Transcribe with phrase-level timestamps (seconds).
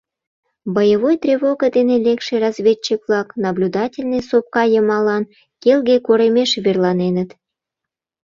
[0.75, 5.23] ...Боевой тревога дене лекше разведчик-влак Наблюдательный сопка йымалан
[5.61, 7.29] келге коремеш верланеныт.